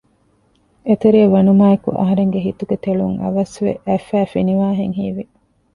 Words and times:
އެތެރެޔަށް 0.87 1.33
ވަނުމާއެކު 1.35 1.89
އަހަރެންގެ 1.99 2.39
ހިތުގެ 2.47 2.75
ތެޅުން 2.83 3.17
އަވަސްވެ 3.23 3.71
އަތްފައި 3.87 4.29
ފިނިވާހެން 4.33 4.93
ހީވި 4.99 5.23